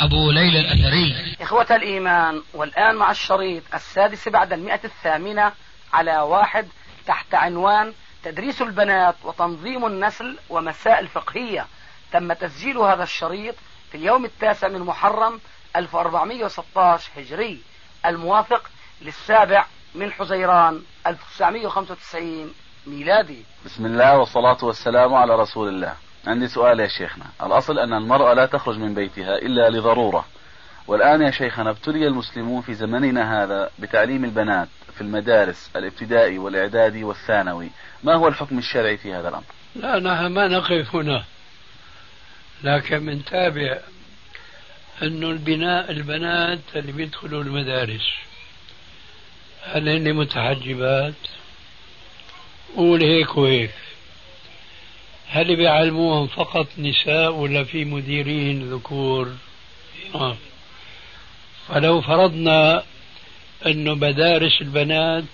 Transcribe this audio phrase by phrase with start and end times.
[0.00, 1.36] أبو ليلى الأثري.
[1.40, 5.52] إخوة الإيمان والآن مع الشريط السادس بعد المئة الثامنة
[5.92, 6.68] على واحد
[7.06, 7.92] تحت عنوان
[8.24, 11.66] تدريس البنات وتنظيم النسل ومسائل فقهية
[12.12, 13.54] تم تسجيل هذا الشريط
[13.90, 15.40] في اليوم التاسع من محرم
[15.76, 17.60] 1416 هجري
[18.06, 18.62] الموافق
[19.02, 22.54] للسابع من حزيران 1995
[22.86, 23.44] ميلادي.
[23.64, 25.94] بسم الله والصلاة والسلام على رسول الله.
[26.26, 27.24] عندي سؤال يا شيخنا.
[27.42, 30.26] الأصل أن المرأة لا تخرج من بيتها إلا لضرورة.
[30.86, 37.70] والآن يا شيخنا ابتلي المسلمون في زمننا هذا بتعليم البنات في المدارس الابتدائي والإعدادي والثانوي.
[38.04, 39.44] ما هو الحكم الشرعي في هذا الأمر؟
[39.76, 41.24] لا نحن ما نقف هنا.
[42.64, 43.78] لكن بنتابع
[45.02, 48.06] انه البناء البنات اللي بيدخلوا المدارس
[49.62, 51.14] هل هن متحجبات
[52.76, 53.85] قول هيك وهيك.
[55.28, 59.36] هل بيعلموهم فقط نساء ولا في مديرين ذكور؟
[60.14, 60.36] آه.
[61.68, 62.82] فلو فرضنا
[63.66, 65.24] أنه مدارس البنات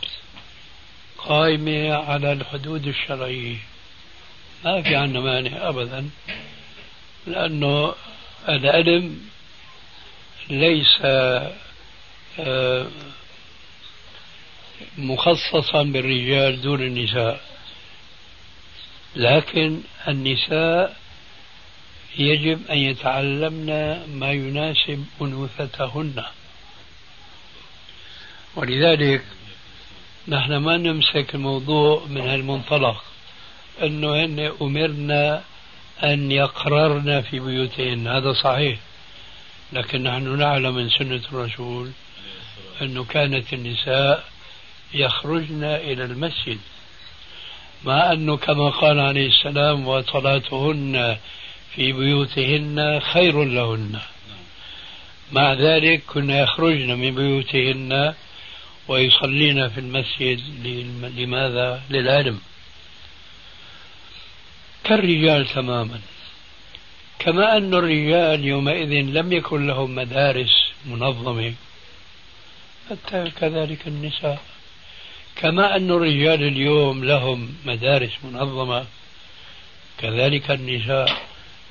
[1.18, 3.56] قائمة على الحدود الشرعية.
[4.64, 6.10] ما في عنا مانع أبدا
[7.26, 7.94] لأنه
[8.48, 9.20] العلم
[10.50, 10.98] ليس
[12.38, 12.86] آه،
[14.98, 17.51] مخصصا بالرجال دون النساء.
[19.16, 20.96] لكن النساء
[22.18, 23.66] يجب أن يتعلمن
[24.14, 26.24] ما يناسب أنوثتهن.
[28.56, 29.24] ولذلك
[30.28, 33.04] نحن ما نمسك الموضوع من هالمنطلق
[33.82, 35.42] أنه هن أمرنا
[36.04, 38.08] أن يقررن في بيوتهن.
[38.08, 38.78] هذا صحيح.
[39.72, 41.90] لكن نحن نعلم من سنة الرسول
[42.82, 44.24] أنه كانت النساء
[44.94, 46.58] يخرجن إلى المسجد
[47.84, 51.16] مع أنه كما قال عليه السلام وصلاتهن
[51.74, 54.00] في بيوتهن خير لهن.
[55.32, 58.14] مع ذلك كنا يخرجن من بيوتهن
[58.88, 60.40] ويصلين في المسجد
[61.16, 62.40] لماذا؟ للعلم.
[64.84, 66.00] كالرجال تماما.
[67.18, 71.54] كما أن الرجال يومئذ لم يكن لهم مدارس منظمة
[72.90, 74.51] حتى كذلك النساء.
[75.36, 78.84] كما أن الرجال اليوم لهم مدارس منظمة
[79.98, 81.22] كذلك النساء.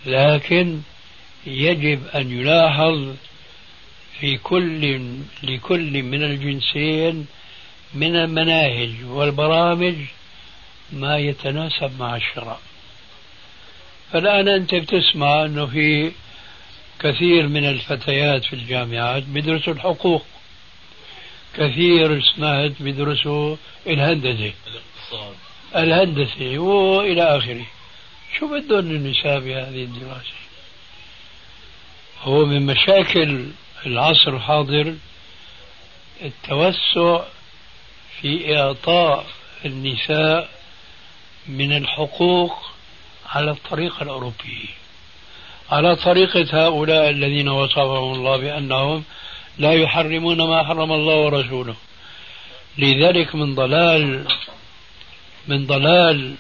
[0.05, 0.81] لكن
[1.45, 3.16] يجب أن يلاحظ
[4.19, 5.01] في كل
[5.44, 7.27] لكل من الجنسين
[7.94, 9.95] من المناهج والبرامج
[10.94, 12.57] ما يتناسب مع الشرع.
[14.11, 16.11] فالآن أنت بتسمع أنه في
[17.00, 20.25] كثير من الفتيات في الجامعات بيدرسوا الحقوق.
[21.57, 23.56] كثير سمعت بيدرسوا
[23.88, 24.53] الهندسة.
[24.67, 25.35] الاقتصاد
[25.75, 27.66] الهندسة وإلى آخره.
[28.39, 30.41] شو بدهم النساء بهذه الدراسة؟
[32.23, 33.45] هو من مشاكل
[33.85, 34.95] العصر الحاضر
[36.22, 37.23] التوسع
[38.22, 39.25] في إعطاء
[39.66, 40.50] النساء
[41.47, 42.72] من الحقوق
[43.29, 44.81] على الطريقة الأوروبية
[45.72, 49.03] على طريقة هؤلاء الذين وصفهم الله بأنهم
[49.57, 51.75] لا يحرمون ما حرم الله ورسوله.
[52.78, 54.25] لذلك من ضلال
[55.47, 56.35] من ضلال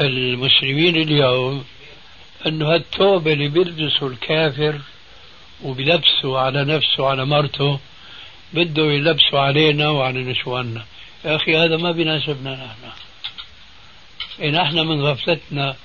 [0.00, 1.64] المسلمين اليوم
[2.46, 4.80] أنه هالتوبة اللي بيلبسه الكافر
[5.62, 7.78] وبيلبسه على نفسه وعلى مرته
[8.52, 10.84] بده يلبسه علينا وعلى نسواننا
[11.24, 12.92] يا أخي هذا ما بيناسبنا نحن.
[14.48, 15.76] إن إحنا من غفلتنا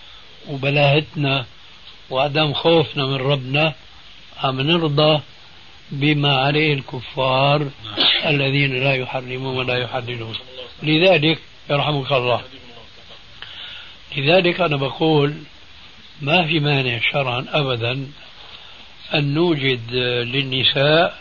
[0.47, 1.46] وبلاهتنا
[2.09, 3.74] وعدم خوفنا من ربنا
[4.44, 5.22] عم نرضى؟
[5.91, 7.70] بما عليه الكفار
[8.26, 10.35] الذين لا يحرمون ولا يحللون
[10.84, 11.40] لذلك
[11.70, 12.41] يرحمك الله.
[14.17, 15.35] لذلك أنا بقول
[16.22, 18.11] ما في مانع شرعا أبدا
[19.14, 19.93] أن نوجد
[20.34, 21.20] للنساء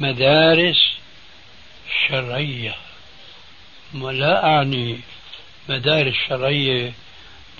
[0.00, 0.96] مدارس
[2.08, 2.74] شرعية.
[3.94, 5.00] لا أعني
[5.68, 6.92] مدارس شرعية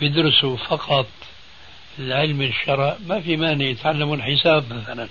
[0.00, 1.06] بيدرسوا فقط
[1.98, 5.08] العلم الشرع ما في مانع يتعلموا الحساب مثلا.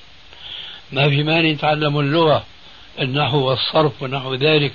[0.91, 2.45] ما في مانع يتعلموا اللغة.
[3.01, 4.71] النحو والصرف ونحو ذلك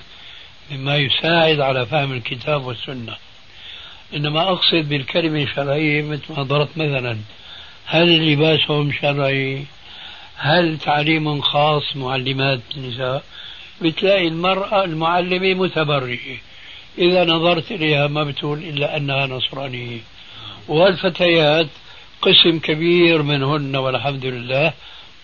[0.70, 3.16] مما يساعد على فهم الكتاب والسنة.
[4.14, 7.18] إنما أقصد بالكلمة الشرعية مثل ما ضربت مثلا.
[7.86, 9.64] هل لباسهم شرعي؟
[10.36, 13.24] هل تعليم خاص؟ معلمات النساء
[13.82, 16.38] بتلاقي المرأة المعلمة متبرجة
[16.98, 19.98] إذا نظرت إليها ما بتقول إلا أنها نصرانية.
[20.68, 21.66] والفتيات
[22.22, 24.72] قسم كبير منهن والحمد لله.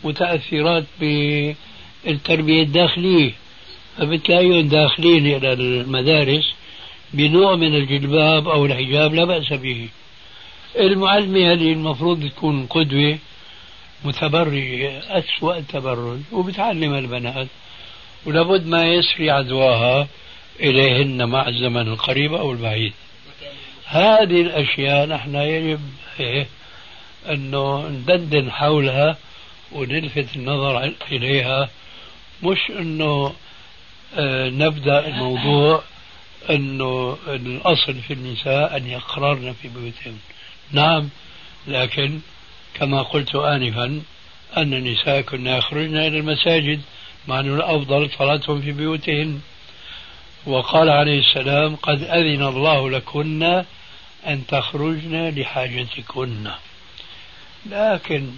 [0.05, 3.33] متأثرات بالتربية الداخلية.
[3.99, 6.55] فبتلاقيهم داخلين إلى المدارس
[7.13, 9.89] بنوع من الجلباب أو الحجاب لا بأس به.
[10.79, 13.19] المعلمة هذه المفروض تكون قدوة
[14.05, 17.47] متبرجة أسوأ التبرج وبتعلم البنات
[18.27, 20.09] ولابد ما يسري عدواها
[20.61, 22.93] إليهن مع الزمن القريب أو البعيد.
[23.87, 25.81] هذه الأشياء نحن يجب
[26.21, 26.47] إيه؟
[27.31, 29.17] أنه ندندن حولها
[29.73, 31.69] ونلفت النظر إليها.
[32.43, 33.33] مش أنه
[34.15, 35.83] آه نبدأ الموضوع
[36.51, 40.19] أنه الأصل في النساء أن يقررن في بيوتهن.
[40.71, 41.09] نعم
[41.67, 42.21] لكن
[42.75, 44.03] كما قلت آنفا
[44.57, 46.81] أن النساء كنا يخرجن إلى المساجد
[47.29, 49.41] مع أنه الأفضل صلاتهم في بيوتهن.
[50.47, 53.43] وقال عليه السلام قد أذن الله لكن
[54.27, 56.51] أن تخرجن لحاجتكن.
[57.71, 58.31] لكن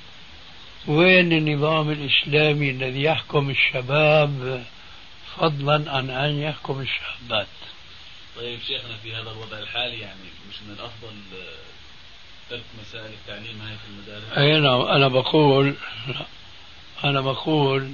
[0.86, 4.64] وين النظام الإسلامي الذي يحكم الشباب
[5.36, 7.46] فضلا عن أن يحكم الشابات؟
[8.36, 10.20] طيب شيخنا في هذا الوضع الحالي يعني
[10.50, 11.14] مش من الأفضل
[12.50, 15.74] ترك مسائل التعليم هاي في المدارس؟ أي نعم أنا بقول
[17.04, 17.90] أنا بقول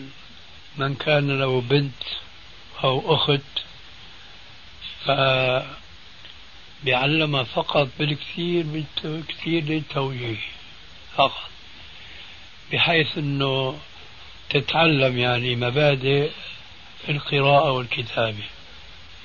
[0.77, 2.03] من كان له بنت
[2.85, 3.41] أو أخت
[6.83, 10.37] فبيعلمها فقط بالكثير بالكثير للتوجيه
[11.17, 11.51] فقط.
[12.72, 13.78] بحيث أنه
[14.50, 16.31] تتعلم يعني مبادئ
[17.08, 18.44] القراءة والكتابة.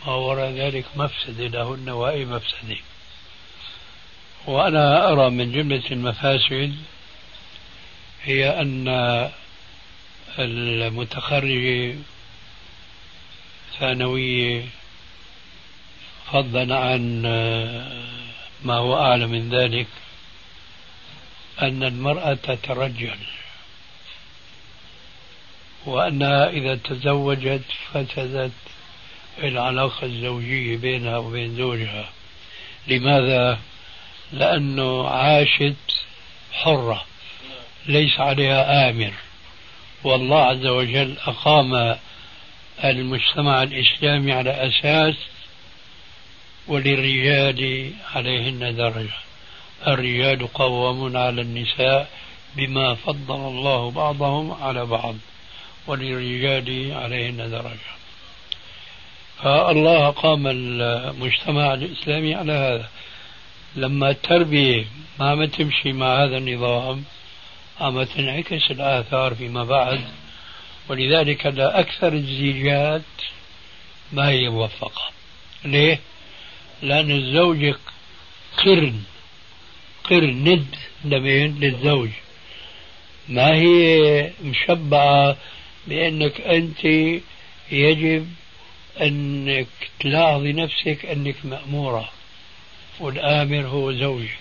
[0.05, 2.77] ما وراء ذلك مفسدة لهن وأي مفسدة.
[4.47, 6.75] وأنا أرى من جملة المفاسد
[8.23, 8.87] هي أن
[10.39, 11.95] المتخرجة
[13.79, 14.65] ثانوية
[16.31, 17.21] فضلا عن
[18.63, 19.87] ما هو أعلى من ذلك.
[21.61, 23.17] أن المرأة تترجل.
[25.85, 27.63] وأنها إذا تزوجت
[27.93, 28.51] فسدت
[29.43, 32.09] العلاقة الزوجية بينها وبين زوجها.
[32.87, 33.59] لماذا؟
[34.33, 35.75] لأنه عاشت
[36.51, 37.05] حرة
[37.85, 39.13] ليس عليها آمر
[40.03, 41.95] والله عز وجل أقام
[42.83, 45.15] المجتمع الإسلامي على أساس
[46.67, 49.28] وللرجال عليهن درجة.
[49.87, 52.09] الرجال قوامون على النساء
[52.55, 55.15] بما فضل الله بعضهم على بعض
[55.87, 57.89] وللرجال عليهن درجة.
[59.43, 62.89] فالله قام المجتمع الإسلامي على هذا.
[63.75, 64.85] لما التربية
[65.19, 67.03] ما عم تمشي مع هذا النظام
[67.79, 70.01] عم تنعكس الآثار فيما بعد.
[70.89, 73.01] ولذلك أكثر الزيجات
[74.11, 75.01] ما هي موفقة.
[75.65, 75.99] ليه؟
[76.81, 77.73] لأن الزوج
[78.57, 79.03] قرن
[80.09, 80.75] قرن ند
[81.05, 82.09] لمين؟ للزوج
[83.29, 85.37] ما هي مشبعة
[85.87, 86.85] بأنك أنت
[87.71, 88.27] يجب
[89.01, 89.67] أنك
[89.99, 92.09] تلاحظي نفسك أنك مأمورة
[92.99, 94.37] والآمر هو زوجك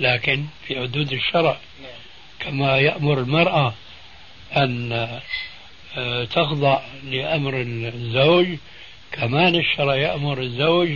[0.00, 1.58] لكن في حدود الشرع
[2.40, 3.74] كما يأمر المرأة
[4.56, 4.92] أن
[5.96, 8.46] آه، تخضع لأمر الزوج
[9.12, 10.90] كمان الشرع يأمر الزوج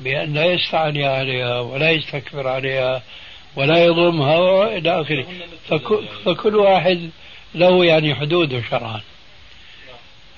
[0.00, 3.02] بأن لا يستعلي عليها ولا يستكبر عليها
[3.58, 5.26] ولا يظلمها وإلى آخره.
[6.24, 7.10] فكل واحد
[7.54, 9.00] له يعني حدوده شرعا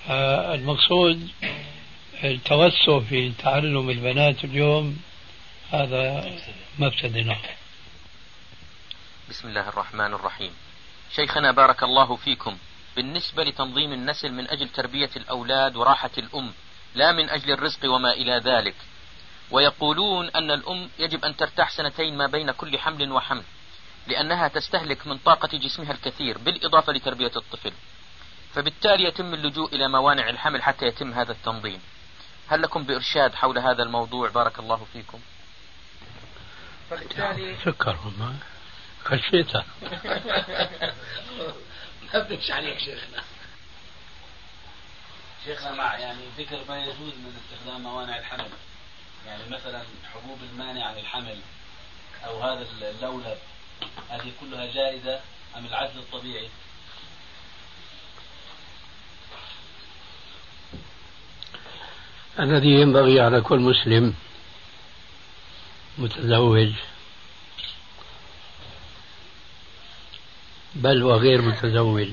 [0.08, 1.28] آه، المقصود
[2.24, 5.00] التوسع في تعلم البنات اليوم
[5.72, 6.30] هذا
[6.78, 7.42] مفسدة نعم
[9.30, 10.50] بسم الله الرحمن الرحيم.
[11.16, 12.56] شيخنا بارك الله فيكم.
[12.96, 16.52] بالنسبة لتنظيم النسل من أجل تربية الأولاد وراحة الأم
[16.94, 18.74] لا من أجل الرزق وما إلى ذلك.
[19.50, 23.42] ويقولون أن الأم يجب أن ترتاح سنتين ما بين كل حمل وحمل
[24.06, 27.72] لأنها تستهلك من طاقة جسمها الكثير بالإضافة لتربية الطفل.
[28.54, 31.80] فبالتالي يتم اللجوء إلى موانع الحمل حتى يتم هذا التنظيم.
[32.48, 35.20] هل لكم بإرشاد حول هذا الموضوع؟ بارك الله فيكم.
[36.90, 38.36] فبالتالي سكر ما
[39.04, 39.64] خشيتها
[42.14, 43.22] ما عليك شيخنا.
[45.44, 48.48] شيخنا مع يعني ذكر ما يجوز من استخدام موانع الحمل.
[49.26, 49.82] يعني مثلا
[50.14, 51.38] حبوب المانع عن الحمل
[52.26, 53.38] أو هذا اللولب
[54.10, 55.20] هذه كلها جائزة
[55.56, 56.48] أم العزل الطبيعي؟
[62.38, 64.14] الذي ينبغي على كل مسلم
[65.98, 66.72] متزوج
[70.74, 72.12] بل وغير متزوج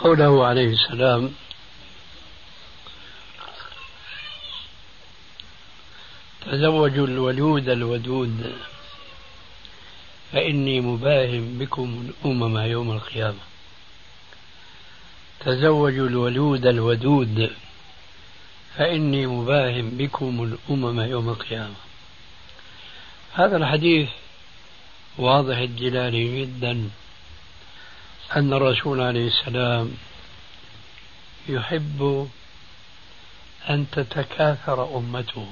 [0.00, 1.32] قوله عليه السلام
[6.46, 8.52] تزوجوا الولود الودود
[10.32, 13.44] فإني مباهم بكم الأمم يوم القيامة.
[15.40, 17.52] تزوجوا الولود الودود
[18.76, 21.80] فإني مباهم بكم الأمم يوم القيامة.
[23.32, 24.08] هذا الحديث
[25.18, 26.90] واضح الدلالة جدا.
[28.36, 29.96] أن الرسول عليه السلام
[31.48, 32.28] يحب
[33.70, 35.48] أن تتكاثر أمته.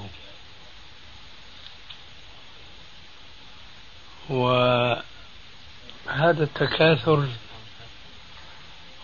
[4.29, 5.03] وهذا
[6.43, 7.27] التكاثر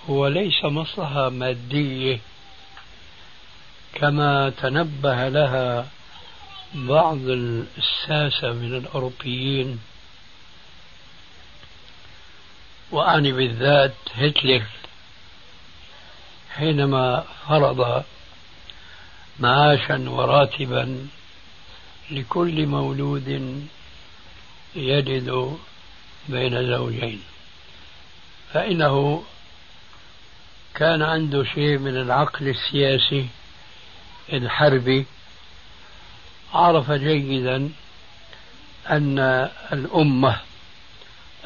[0.10, 2.20] هو ليس مصلحة مادية
[3.94, 5.88] كما تنبه لها
[6.74, 7.18] بعض
[7.78, 9.80] الساسة من الأوروبيين
[12.92, 14.64] وأعني بالذات هتلر
[16.56, 18.04] حينما فرض
[19.40, 21.08] معاشا وراتبا
[22.12, 23.28] لكل مولود
[24.76, 25.58] يجد
[26.30, 27.22] بين زوجين.
[28.54, 29.24] فإنه
[30.76, 33.28] كان عنده شيء من العقل السياسي
[34.34, 35.06] الحربي.
[36.54, 37.70] عرف جيدا
[38.90, 39.20] أن
[39.74, 40.40] الأمة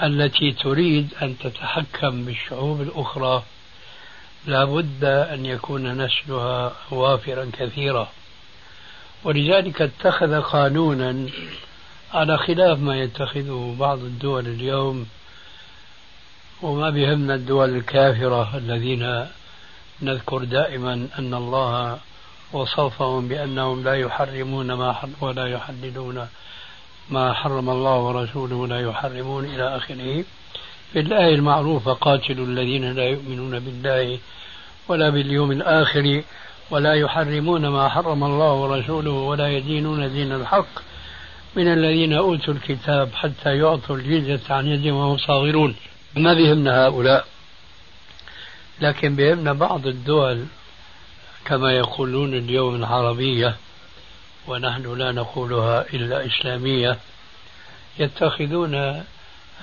[0.04, 3.44] التي تريد أن تتحكم بالشعوب الأخرى
[4.46, 8.10] لا بد أن يكون نسلها وافرا كثيرا.
[9.24, 11.30] ولذلك اتخذ قانونا
[12.14, 15.06] على خلاف ما يتخذه بعض الدول اليوم
[16.62, 19.28] وما بهمنا الدول الكافرة الذين
[20.02, 22.00] نذكر دائما أن الله
[22.54, 26.28] وصفهم بأنهم لا يحرمون ما ولا يحللون
[27.10, 30.24] ما حرم الله ورسوله لا يحرمون إلى آخره.
[30.94, 34.20] في الآية المعروفة قاتلوا الذين لا يؤمنون بالله
[34.88, 36.24] ولا باليوم الآخر
[36.72, 40.80] ولا يحرمون ما حرم الله ورسوله ولا يدينون دين الحق
[41.56, 45.76] من الذين أوتوا الكتاب حتى يعطوا الجزية عن يد وهم صاغرون.
[46.16, 47.26] ما بهمنا هؤلاء؟
[48.82, 50.46] لكن بهمنا بعض الدول
[51.46, 53.56] كما يقولون اليوم العربية.
[54.50, 56.98] ونحن لا نقولها إلا إسلامية.
[58.00, 59.04] يتخذون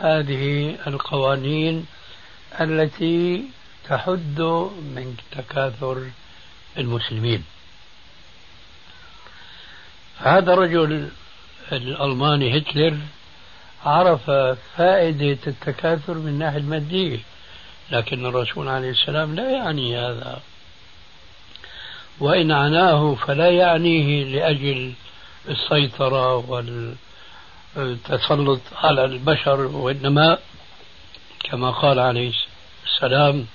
[0.00, 1.87] هذه القوانين
[2.61, 3.45] التي
[3.88, 4.40] تحد
[4.95, 6.11] من تكاثر
[6.78, 7.45] المسلمين.
[10.19, 11.09] هذا الرجل
[11.73, 12.97] الألماني هتلر
[13.85, 14.31] عرف
[14.76, 17.19] فائدة التكاثر من الناحية المادية
[17.90, 20.40] لكن الرسول عليه السلام لا يعني هذا.
[22.20, 24.92] وإن عناه فلا يعنيه لأجل
[25.49, 26.37] السيطرة
[27.76, 30.38] والتسلط على البشر وإنما
[31.44, 32.32] كما قال عليه
[32.85, 33.46] السلام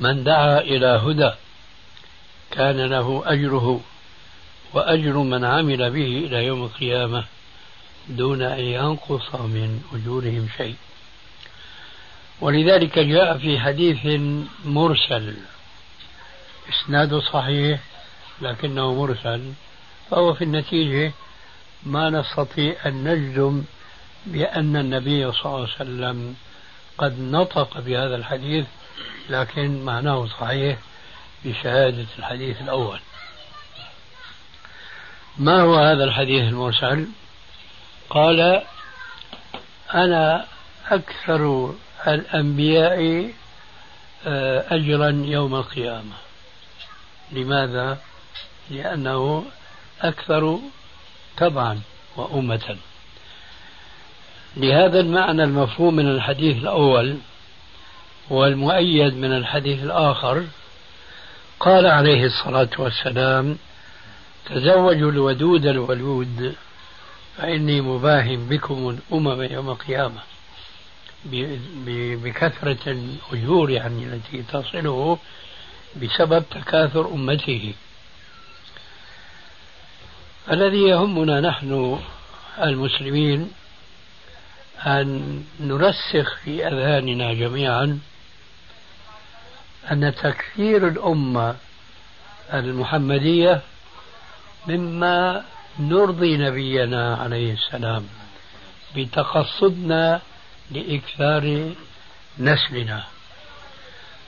[0.00, 1.30] من دعا إلى هدى
[2.50, 3.80] كان له أجره
[4.72, 7.24] وأجر من عمل به إلى يوم القيامة
[8.08, 10.76] دون أن ينقص من أجورهم شيء.
[12.40, 14.20] ولذلك جاء في حديث
[14.64, 15.36] مرسل.
[16.68, 17.80] إسناده صحيح
[18.40, 19.52] لكنه مرسل
[20.10, 21.12] فهو في النتيجة
[21.82, 23.64] ما نستطيع أن نجزم
[24.26, 26.36] بأن النبي صلى الله عليه وسلم
[26.98, 28.66] قد نطق بهذا الحديث
[29.30, 30.78] لكن معناه صحيح
[31.44, 33.00] بشهادة الحديث الأول.
[35.38, 37.06] ما هو هذا الحديث المرسل؟
[38.10, 38.62] قال
[39.94, 40.46] أنا
[40.90, 41.74] أكثر
[42.06, 43.30] الأنبياء
[44.26, 46.14] آه، أجرا يوم القيامة.
[47.32, 47.98] لماذا؟
[48.70, 49.44] لأنه
[50.00, 50.58] أكثر
[51.36, 51.80] تبعا
[52.16, 52.76] وأمة.
[54.56, 57.16] لهذا المعنى المفهوم من الحديث الأول
[58.30, 60.44] والمؤيد من الحديث الآخر
[61.60, 63.58] قال عليه الصلاة والسلام
[64.46, 66.54] تزوجوا الودود الولود
[67.36, 70.20] فإني مباهم بكم الأمم يوم القيامة.
[71.24, 75.18] بكثرة الأجور يعني التي تصله
[76.02, 77.74] بسبب تكاثر أمته.
[80.50, 82.00] الذي يهمنا نحن
[82.62, 83.50] المسلمين
[84.86, 88.00] أن نرسخ في أذهاننا جميعا
[89.90, 91.56] أن تكثير الأمة
[92.52, 93.60] المحمدية
[94.66, 95.44] مما
[95.78, 98.06] نرضي نبينا عليه السلام
[98.96, 100.20] بتقصدنا
[100.72, 101.74] لإكثار
[102.38, 103.04] نسلنا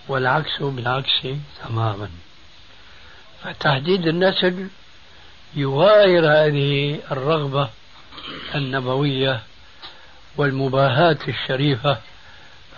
[0.09, 1.27] والعكس بالعكس
[1.65, 2.09] تماما.
[3.43, 4.69] فتحديد النسل
[5.57, 7.71] يغاير هذه الرغبة
[8.55, 9.43] النبوية
[10.37, 11.99] والمباهاة الشريفة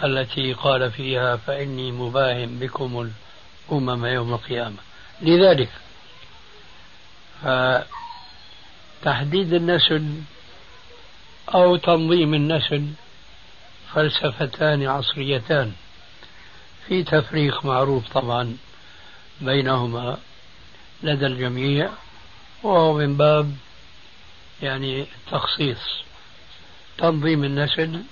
[0.04, 3.10] التي قال فيها فإني مباهم بكم
[3.70, 4.76] الأمم يوم القيامة.
[5.22, 5.68] لذلك
[9.02, 10.20] تحديد النسل
[11.54, 12.86] أو تنظيم النسل
[13.96, 15.72] فلسفتان عصريتان.
[16.88, 18.56] في تفريق معروف طبعا
[19.40, 20.18] بينهما
[21.02, 21.90] لدى الجميع
[22.62, 23.56] وهو من باب
[24.62, 25.78] يعني تخصيص
[26.98, 28.02] تنظيم النسل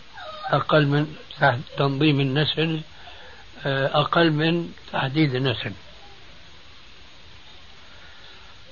[0.45, 1.17] أقل من
[1.77, 2.81] تنظيم النسل
[3.67, 5.73] آه، أقل من تحديد النسل.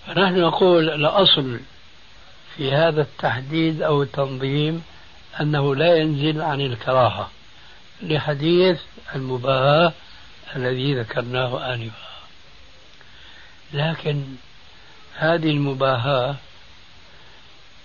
[0.07, 1.61] فنحن نقول الأصل
[2.57, 4.83] في هذا التحديد أو التنظيم
[5.40, 7.30] أنه لا ينزل عن الكراهة
[8.02, 8.80] لحديث
[9.14, 9.92] المباهاة
[10.56, 12.12] الذي ذكرناه آنفا.
[13.72, 14.24] لكن
[15.16, 16.36] هذه المباهاة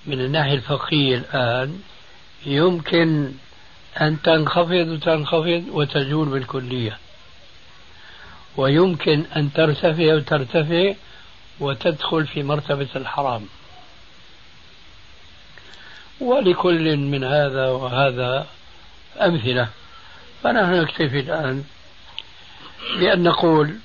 [0.06, 1.82] من الناحية الفقهية الآن
[2.46, 3.32] يمكن
[4.02, 6.98] أن تنخفض وتنخفض وتزول بالكلية.
[8.58, 10.94] ويمكن أن ترتفع وترتفع
[11.60, 13.46] وتدخل في مرتبة الحرام.
[16.20, 18.48] ولكل من هذا وهذا
[19.22, 19.70] أمثلة.
[20.44, 21.64] فنحن نكتفي الآن
[23.00, 23.76] بأن نقول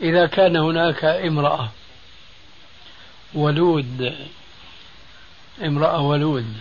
[0.00, 1.70] إذا كان هناك امرأة
[3.34, 4.28] ولود
[5.64, 6.56] امرأة ولود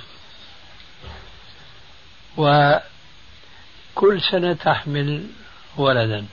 [2.38, 5.28] وكل سنة تحمل
[5.78, 6.26] ولدا.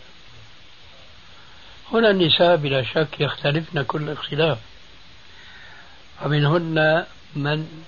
[1.93, 4.59] هنا النساء بلا شك يختلفن كل اختلاف.
[6.25, 7.07] ومنهن
[7.37, 7.85] من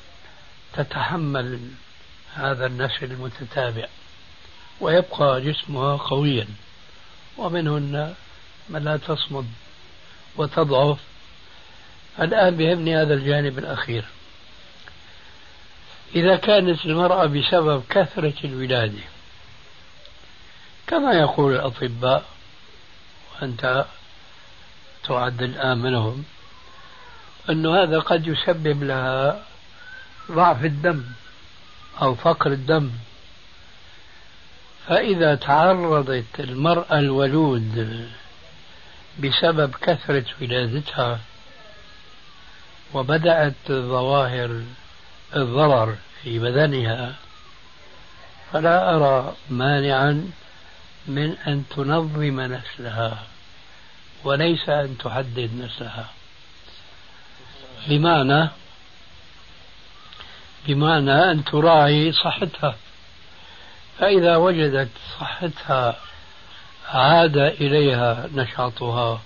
[0.73, 1.61] تتحمل
[2.35, 3.87] هذا النسل المتتابع
[4.81, 6.47] ويبقى جسمها قويا
[7.39, 8.15] ومنهن
[8.69, 9.47] من لا تصمد
[10.37, 10.99] وتضعف.
[12.21, 14.05] الآن بهمني هذا الجانب الأخير.
[16.15, 19.03] إذا كانت المرأة بسبب كثرة الولادة
[20.87, 22.25] كما يقول الأطباء
[23.33, 23.87] وأنت
[25.05, 26.25] تعد الآن منهم
[27.50, 29.43] أن هذا قد يسبب لها
[30.31, 31.05] ضعف الدم
[32.03, 32.91] أو فقر الدم.
[34.87, 38.09] فإذا تعرضت المرأة الولود
[39.19, 41.21] بسبب كثرة ولادتها
[42.95, 44.63] وبدأت ظواهر
[45.37, 47.15] الضرر في بدنها
[48.53, 50.31] فلا أرى مانعا
[51.07, 53.19] من أن تنظم نسلها
[54.25, 56.09] وليس أن تحدد نسلها.
[57.88, 58.49] بمعنى
[60.69, 62.76] بمعنى أن تراعي صحتها.
[63.99, 64.88] فإذا وجدت
[65.21, 65.97] صحتها
[66.88, 69.23] عاد إليها نشاطها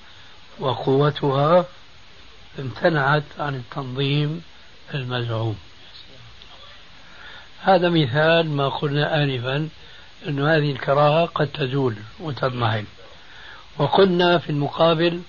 [0.59, 1.67] وقوتها
[2.59, 4.43] امتنعت عن التنظيم
[4.95, 5.59] المزعوم.
[7.63, 9.69] هذا مثال ما قلنا آنفا
[10.29, 12.85] أن هذه الكراهة قد تزول وتضمحل.
[13.79, 15.23] وقلنا في المقابل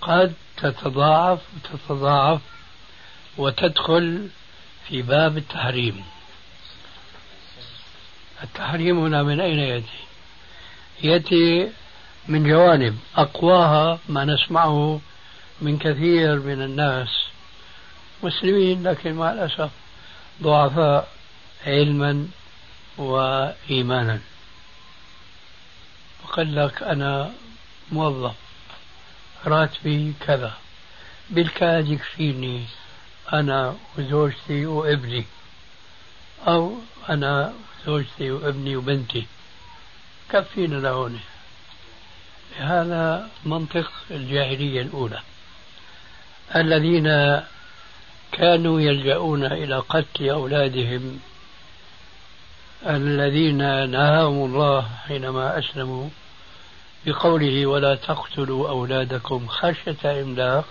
[0.00, 2.40] قد تتضاعف وتتضاعف
[3.38, 4.28] وتدخل
[4.88, 6.04] في باب التحريم.
[8.42, 9.98] التحريم هنا من أين يأتي؟
[11.02, 11.70] يأتي
[12.28, 15.00] من جوانب أقواها ما نسمعه
[15.60, 17.08] من كثير من الناس.
[18.22, 19.70] مسلمين لكن مع الأسف
[20.42, 21.08] ضعفاء
[21.66, 22.28] علما
[22.98, 24.20] وإيمانا.
[26.24, 27.32] وقال لك أنا
[27.92, 28.45] موظف.
[29.46, 30.52] راتبي كذا.
[31.30, 32.64] بالكاد يكفيني
[33.32, 35.24] أنا وزوجتي وابني.
[36.48, 36.74] أو
[37.08, 39.26] أنا وزوجتي وابني وبنتي.
[40.30, 41.20] كفينا لهون.
[42.56, 45.20] هذا منطق الجاهلية الأولى.
[46.56, 47.40] الذين
[48.32, 51.20] كانوا يلجؤون إلى قتل أولادهم.
[52.86, 56.08] الذين نهاهم الله حينما أسلموا.
[57.06, 60.64] بقوله ولا تقتلوا أولادكم خشية إملاق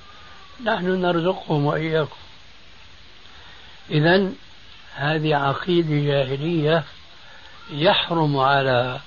[0.63, 2.15] نحن نرزقهم وإياكم.
[3.91, 4.31] إذا
[4.95, 6.83] هذه عقيدة جاهلية
[7.71, 8.99] يحرم على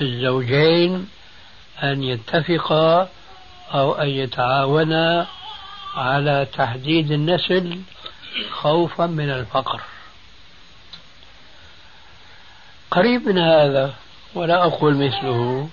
[0.00, 1.08] الزوجين
[1.82, 3.08] أن يتفقا
[3.74, 5.26] أو أن يتعاونا
[5.94, 7.80] على تحديد النسل
[8.50, 9.80] خوفا من الفقر.
[12.90, 13.94] قريب من هذا
[14.34, 15.68] ولا أقول مثله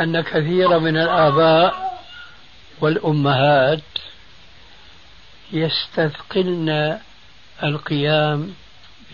[0.00, 2.00] أن كثير من الآباء
[2.80, 3.82] والأمهات
[5.52, 7.00] يستثقلن
[7.62, 8.54] القيام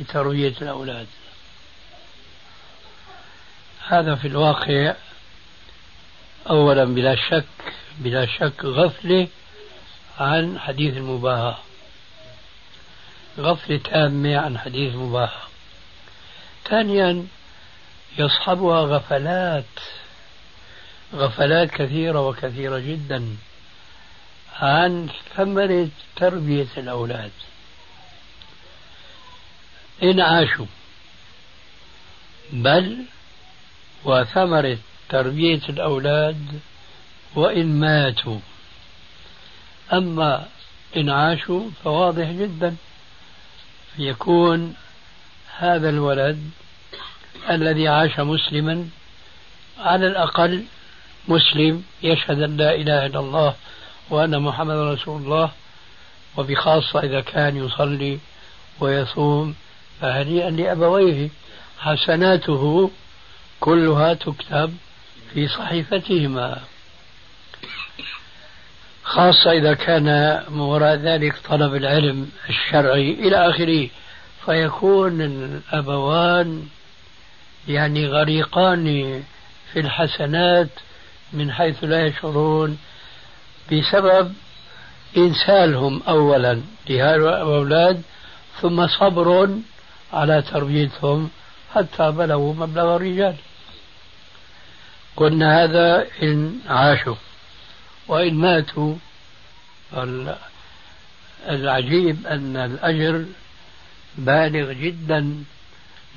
[0.01, 1.07] بتربية الأولاد.
[3.89, 4.95] هذا في الواقع
[6.51, 9.29] أولا بلا شك بلا شك غفلة
[10.19, 11.59] عن حديث المباهاة.
[13.39, 15.49] غفلة تامة عن حديث مباح
[16.65, 17.27] ثانيا
[18.19, 19.65] يصحبها غفلات
[21.15, 23.37] غفلات كثيرة وكثيرة جدا
[24.57, 27.31] عن ثمرة تربية الأولاد.
[30.03, 30.67] إن عاشوا
[32.53, 33.05] بل
[34.05, 36.61] وثمرة تربية الأولاد
[37.35, 38.39] وإن ماتوا.
[39.93, 40.49] أما
[40.97, 42.77] إن عاشوا فواضح جدا
[43.99, 44.75] يكون
[45.59, 46.51] هذا الولد
[47.51, 48.89] الذي عاش مسلما
[49.79, 50.65] على الأقل
[51.31, 53.55] مسلم يشهد أن لا إله إلا الله
[54.11, 55.51] وأن محمد رسول الله
[56.37, 58.19] وبخاصة إذا كان يصلي
[58.81, 59.55] ويصوم
[60.01, 61.29] فهنيئا لأبويه.
[61.79, 62.91] حسناته
[63.61, 64.77] كلها تكتب
[65.35, 66.61] في صحيفتهما.
[69.05, 70.09] خاصة إذا كان
[70.53, 73.89] وراء ذلك طلب العلم الشرعي إلى آخره
[74.47, 76.69] فيكون الأبوان
[77.69, 78.85] يعني غريقان
[79.73, 80.69] في الحسنات
[81.33, 82.79] من حيث لا يشعرون
[83.73, 84.35] بسبب
[85.17, 88.03] إنسالهم أولا لهؤلاء الأولاد
[88.61, 89.49] ثم صبر
[90.13, 91.31] على تربيتهم
[91.75, 93.37] حتى بلغوا مبلغ الرجال.
[95.17, 97.17] قلنا هذا إن عاشوا
[98.09, 98.95] وإن ماتوا.
[101.49, 103.25] العجيب أن الأجر
[104.19, 105.45] بالغ جدا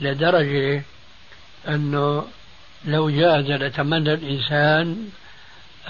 [0.01, 0.83] لدرجة
[1.67, 2.27] أنه
[2.85, 5.09] لو جاز لتمنى الإنسان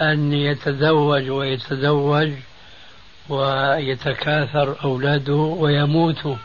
[0.01, 2.31] أن يتزوج ويتزوج
[3.29, 6.35] ويتكاثر أولاده ويموتوا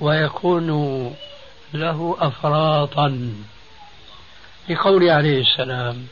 [0.00, 0.70] ويكون
[1.74, 3.34] له أفراطا.
[4.68, 6.06] لقول عليه السلام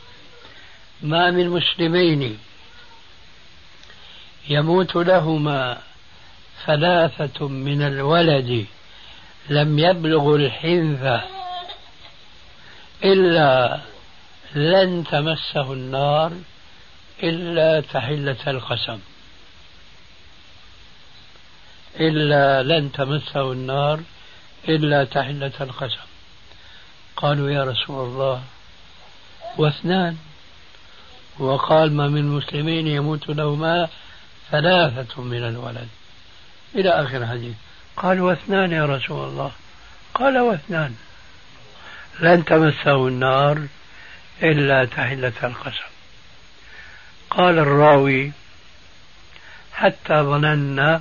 [1.02, 2.38] ما من مسلمين
[4.48, 5.78] يموت لهما
[6.66, 8.66] ثلاثة من الولد
[9.48, 11.22] لم يبلغ الحنث
[13.04, 13.80] إلا
[14.54, 16.32] لن تمسه النار
[17.22, 18.98] إلا تحلة القسم.
[22.00, 24.00] إلا لن تمسه النار
[24.68, 26.08] إلا تحلة القسم.
[27.16, 28.42] قالوا يا رسول الله
[29.58, 30.16] واثنان.
[31.38, 33.88] وقال ما من مسلمين يموت لهما
[34.50, 35.88] ثلاثة من الولد.
[36.74, 37.54] إلى آخر الحديث.
[37.96, 39.52] قال واثنان يا رسول الله.
[40.14, 40.94] قال واثنان.
[42.20, 43.66] لن تمسه النار
[44.42, 45.88] إلا تحلة القسم.
[47.30, 48.32] قال الراوي
[49.72, 51.00] حتى ظننا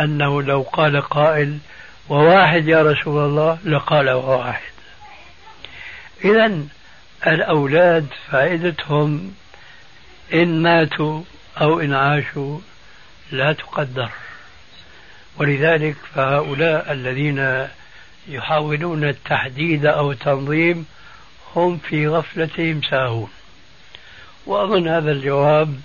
[0.00, 1.58] أنه لو قال قائل
[2.08, 4.70] وواحد يا رسول الله لقال وواحد
[6.24, 6.60] إذا
[7.26, 9.34] الأولاد فائدتهم
[10.34, 11.22] إن ماتوا
[11.60, 12.58] أو إن عاشوا
[13.32, 14.10] لا تقدر.
[15.38, 17.68] ولذلك فهؤلاء الذين
[18.28, 20.86] يحاولون التحديد أو التنظيم
[21.56, 23.30] هم في غفلتهم ساهون.
[24.46, 25.80] وأظن هذا الجواب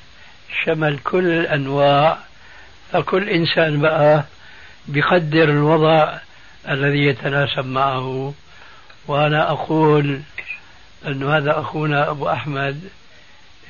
[0.65, 2.17] شمل كل الأنواع
[2.91, 4.23] فكل إنسان بقى
[4.87, 6.17] بقدر الوضع
[6.69, 8.33] الذي يتناسب معه.
[9.07, 10.21] وأنا أقول
[11.07, 12.89] أن هذا أخونا أبو أحمد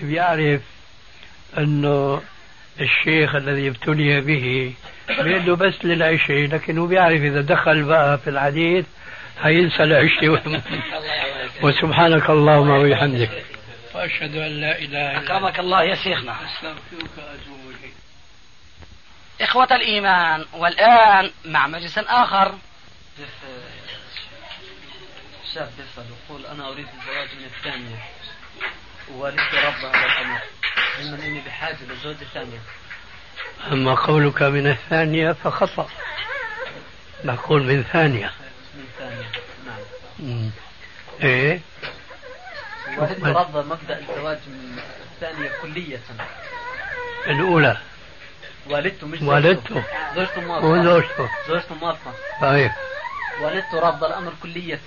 [0.02, 0.62] بيعرف
[1.58, 2.22] أنه
[2.82, 4.74] الشيخ الذي ابتلي به
[5.24, 8.86] بيده بس للعشاء لكنه بيعرف إذا دخل بقى في الحديث
[9.42, 10.62] هينسى العشاء
[11.62, 13.44] وسبحانك اللهم وبحمدك
[13.96, 16.36] وأشهد أن لا إله إلا أكرمك الله يا شيخنا
[19.42, 22.54] إخوة الإيمان والآن مع مجلس آخر
[25.54, 27.98] شاب يسأل يقول أنا أريد الزواج من الثانية
[29.12, 30.40] ووالدتي رب هذا الأمر
[31.00, 32.60] علما أني بحاجة لزوجة ثانية
[33.72, 35.90] أما قولك من الثانية فخطأ.
[37.24, 38.32] نقول من ثانية.
[38.76, 39.30] من ثانية.
[39.66, 39.80] نعم.
[40.20, 40.50] مم.
[41.24, 41.60] إيه؟
[42.98, 44.80] والدتي رفض مبدأ الزواج من
[45.14, 46.00] الثانية كلية.
[47.28, 47.78] الأولى.
[48.70, 49.84] والدته مش والدته.
[50.16, 50.68] زوجته موافقة.
[50.68, 51.76] وزوجته زوجته.
[51.76, 52.14] موافقة.
[52.42, 52.72] طيب.
[53.42, 54.80] والدته رفض الأمر كلية.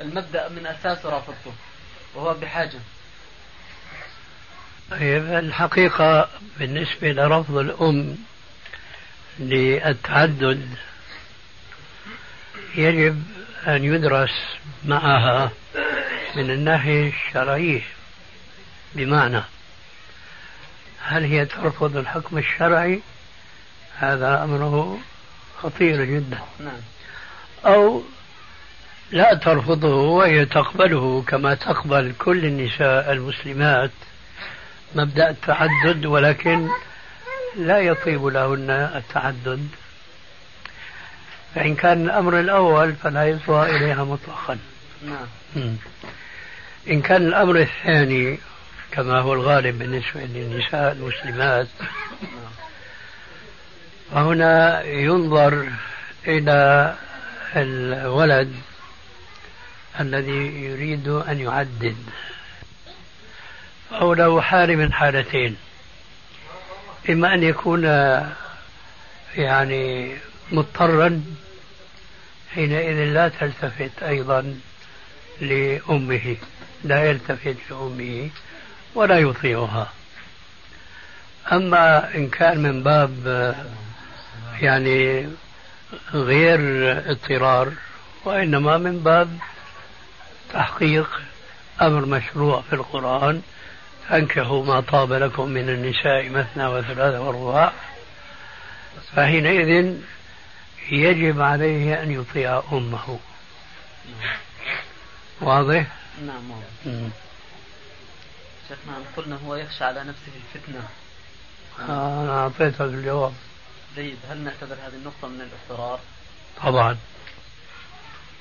[0.00, 1.52] المبدأ من أساسه رفضته
[2.14, 2.78] وهو بحاجة.
[4.90, 8.16] طيب الحقيقة بالنسبة لرفض الأم
[9.38, 10.68] للتعدد
[12.74, 13.22] يجب
[13.66, 14.30] أن يدرس
[14.84, 15.50] معها
[16.36, 17.82] من الناحية الشرعية
[18.94, 19.42] بمعنى
[21.02, 23.00] هل هي ترفض الحكم الشرعي؟
[23.98, 24.98] هذا أمره
[25.62, 26.38] خطير جدا.
[26.60, 26.80] نعم.
[27.64, 28.02] أو
[29.10, 33.90] لا ترفضه وهي تقبله كما تقبل كل النساء المسلمات
[34.94, 36.68] مبدأ التعدد ولكن
[37.56, 39.68] لا يطيب لهن التعدد.
[41.54, 44.58] فإن كان الأمر الأول فلا يصغى إليها مطلقا.
[45.06, 45.26] نعم.
[46.90, 48.38] إن كان الأمر الثاني
[48.92, 51.66] كما هو الغالب بالنسبة للنساء المسلمات
[54.12, 55.68] فهنا ينظر
[56.26, 56.94] إلى
[57.56, 58.54] الولد
[60.00, 61.96] الذي يريد أن يعدد.
[63.90, 65.56] فهو له حال من حالتين.
[67.10, 67.84] إما أن يكون
[69.36, 70.16] يعني
[70.52, 71.22] مضطرا
[72.54, 74.60] حينئذ لا تلتفت أيضا
[75.40, 76.36] لأمه
[76.84, 78.30] لا يلتفت لأمه
[78.94, 79.92] ولا يطيعها.
[81.52, 83.54] أما إن كان من باب
[84.60, 85.28] يعني
[86.14, 86.60] غير
[87.10, 87.72] اضطرار
[88.24, 89.38] وإنما من باب
[90.52, 91.20] تحقيق
[91.82, 93.42] أمر مشروع في القرآن
[94.10, 97.72] فانكحوا ما طاب لكم من النساء مثنى وثلاثة ورباع
[99.16, 99.94] فحينئذ
[100.90, 103.18] يجب عليه أن يطيع أمه.
[105.40, 105.86] واضح؟
[106.26, 106.52] نعم
[108.68, 110.88] شيخنا قلنا هو يخشى على نفسه الفتنة.
[111.80, 113.34] آه أنا أعطيتك الجواب.
[113.94, 114.18] جيد.
[114.30, 116.00] هل نعتبر هذه النقطة من الاضطرار؟
[116.62, 116.96] طبعا.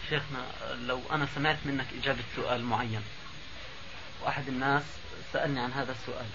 [0.10, 0.40] شيخنا
[0.88, 3.02] لو أنا سمعت منك إجابة سؤال معين
[4.24, 4.84] وأحد الناس
[5.34, 6.26] سألني عن هذا السؤال.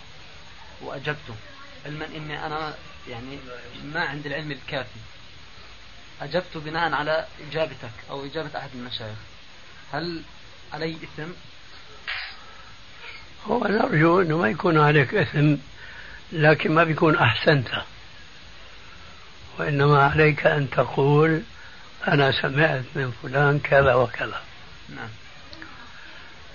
[0.80, 1.34] وأجبته.
[1.86, 2.74] علما أني أنا
[3.08, 3.38] يعني
[3.84, 5.00] ما عندي العلم الكافي.
[6.22, 9.18] أجبت بناء على إجابتك أو إجابة أحد المشايخ.
[9.92, 10.22] هل
[10.72, 11.30] علي إثم؟
[13.46, 15.54] هو نرجو أنه ما يكون عليك إثم
[16.32, 17.68] لكن ما بيكون أحسنت.
[19.58, 21.42] وإنما عليك أن تقول
[22.08, 24.42] أنا سمعت من فلان كذا وكذا.
[24.88, 25.08] نعم.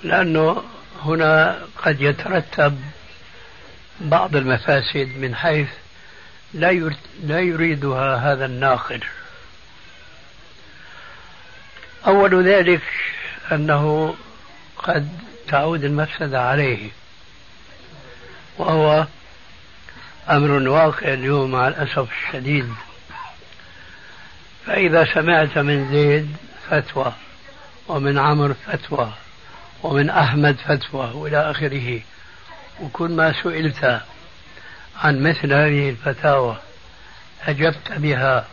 [0.04, 0.63] لأنه
[1.03, 2.81] هنا قد يترتب
[4.01, 5.67] بعض المفاسد من حيث
[6.53, 6.91] لا
[7.23, 9.03] لا يريدها هذا الناقل
[12.07, 12.81] أول ذلك
[13.51, 14.15] أنه
[14.77, 15.09] قد
[15.47, 16.89] تعود المفسدة عليه
[18.57, 19.07] وهو
[20.29, 22.73] أمر واقع اليوم مع الأسف الشديد.
[24.65, 26.35] فإذا سمعت من زيد
[26.69, 27.13] فتوى
[27.88, 29.13] ومن عمرو فتوى.
[29.83, 32.01] ومن أحمد فتوى وإلى آخره.
[32.81, 34.01] وكل ما سئلت
[34.97, 36.57] عن مثل هذه الفتاوى
[37.47, 38.47] أجبت بها.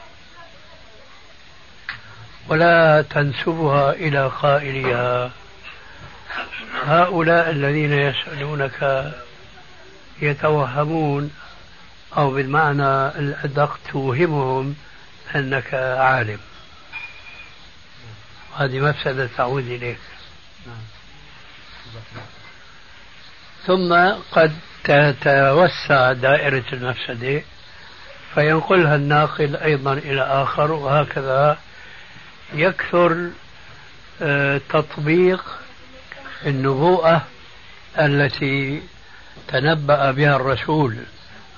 [2.48, 5.30] ولا تنسبها إلى قائلها.
[6.84, 9.12] هؤلاء الذين يسألونك
[10.22, 11.30] يتوهمون
[12.16, 14.76] أو بالمعنى الأدق توهمهم
[15.34, 16.38] أنك عالم.
[18.56, 19.98] هذه مفسدة تعود إليك.
[23.66, 24.52] ثم قد
[24.84, 27.42] تتوسع دائرة المفسدة
[28.34, 31.58] فينقلها الناقل أيضا إلى آخر وهكذا
[32.54, 33.30] يكثر
[34.22, 35.44] آه، تطبيق
[36.46, 37.22] النبوءة
[37.98, 38.82] التي
[39.48, 40.96] تنبأ بها الرسول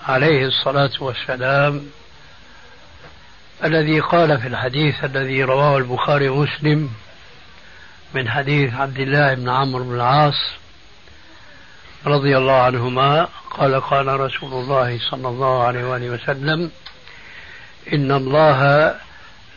[0.09, 1.87] عليه الصلاة والسلام
[3.64, 6.90] الذي قال في الحديث الذي رواه البخاري ومسلم
[8.14, 10.51] من حديث عبد الله بن عمرو بن العاص
[12.07, 16.71] رضي الله عنهما قال قال رسول الله صلى الله عليه وآله وسلم
[17.92, 18.94] إن الله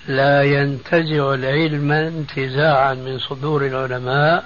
[0.07, 4.45] لا ينتزع العلم انتزاعا من صدور العلماء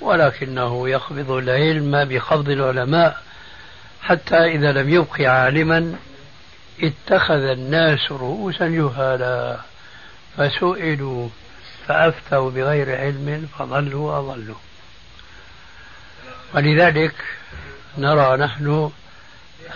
[0.00, 3.22] ولكنه يقبض العلم بقبض العلماء
[4.02, 5.94] حتى إذا لم يبق عالما
[6.82, 9.56] اتخذ الناس رؤوسا جهالا
[10.36, 11.28] فسئلوا
[11.88, 14.56] فأفتوا بغير علم فضلوا وأضلوا
[16.54, 17.14] ولذلك
[17.98, 18.90] نرى نحن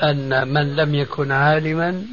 [0.02, 2.06] أن من لم يكن عالما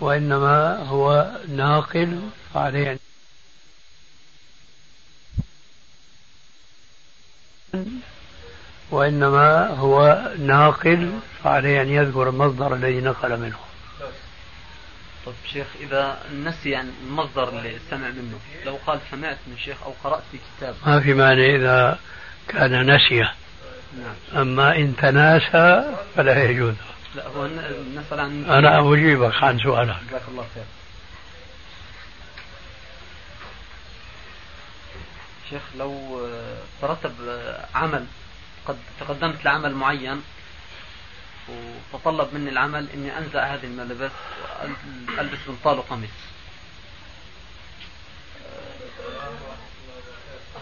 [0.00, 2.20] وإنما هو ناقل
[2.54, 2.98] فعليه
[8.90, 13.71] وإنما هو ناقل فعليه أن يذكر المصدر الذي نقل منه.
[15.26, 19.94] طيب شيخ إذا نسي عن المصدر اللي سمع منه لو قال سمعت من شيخ أو
[20.04, 20.74] قرأت في كتاب.
[20.86, 21.98] ما في مانع إذا
[22.48, 24.42] كان نسي نعم.
[24.42, 26.74] أما إن تناسى فلا يجوز.
[27.14, 27.46] لا هو
[27.94, 29.96] نسأل عن أنا أجيبك عن سؤالك.
[30.08, 30.64] جزاك الله خير.
[35.50, 36.20] شيخ لو
[36.82, 37.12] ترتب
[37.74, 38.06] عمل
[38.66, 40.22] قد تقدمت لعمل معين
[41.48, 44.10] وتطلب مني العمل إني أنزع هذه الملابس
[45.08, 46.10] وألبس بنطال وقميص.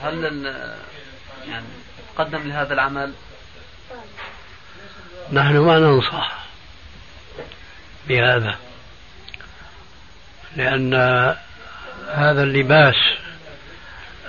[0.03, 0.47] هل
[1.49, 1.67] يعني
[2.15, 3.13] تقدم لهذا العمل؟
[5.33, 6.45] نحن ما ننصح
[8.09, 8.59] بهذا
[10.57, 10.95] لأن
[12.09, 12.95] هذا اللباس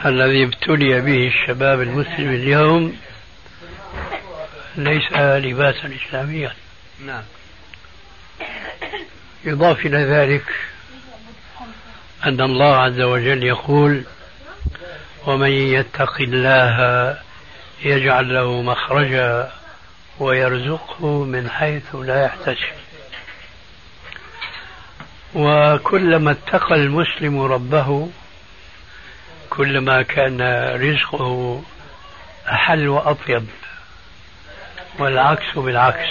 [0.05, 2.97] الذي ابتلي به الشباب المسلم اليوم
[4.75, 6.53] ليس لباسا إسلاميا.
[7.05, 7.23] نعم.
[9.45, 10.45] يضاف إلى ذلك
[12.25, 14.03] أن الله عز وجل يقول
[15.27, 17.17] ومن يتق الله
[17.84, 19.51] يجعل له مخرجا
[20.19, 22.81] ويرزقه من حيث لا يحتسب.
[25.36, 28.10] وكلما اتقى المسلم ربه
[29.49, 30.41] كلما كان
[30.75, 31.63] رزقه
[32.47, 33.45] أحل وأطيب.
[35.01, 36.09] والعكس بالعكس.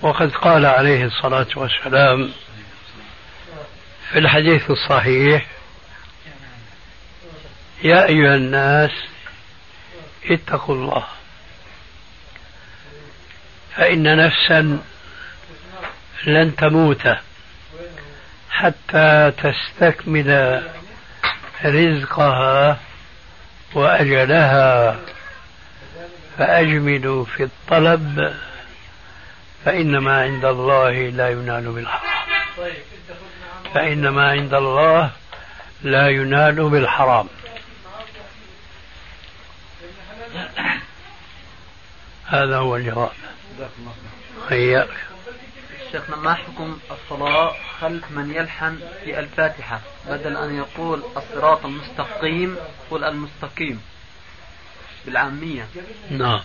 [0.00, 2.32] وقد قال عليه الصلاة والسلام
[4.12, 5.46] في الحديث الصحيح
[7.82, 8.90] يا أيها الناس
[10.30, 11.04] اتقوا الله.
[13.76, 14.82] فإن نفسا
[16.26, 17.08] لن تموت
[18.50, 20.62] حتى تستكمل
[21.64, 22.78] رزقها
[23.74, 25.00] وأجلها.
[26.38, 28.34] فأجملوا في الطلب
[29.64, 32.12] فإنما عند الله لا ينال بالحرام
[33.74, 35.10] فإنما عند الله
[35.82, 37.28] لا ينال بالحرام.
[42.26, 43.10] هذا هو الجواب.
[44.50, 44.88] هيا
[45.92, 52.56] شيخنا ما حكم الصلاة خلف من يلحن في الفاتحة بدل أن يقول الصراط المستقيم
[52.90, 53.82] قل المستقيم.
[55.06, 55.66] بالعامية.
[56.10, 56.40] نعم.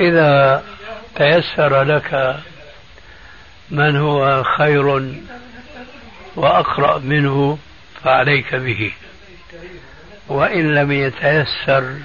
[0.00, 0.62] إذا
[1.16, 2.40] تيسر لك
[3.70, 5.14] من هو خير
[6.36, 7.58] وأقرأ منه
[8.04, 8.92] فعليك به.
[10.28, 11.96] وإن لم يتيسر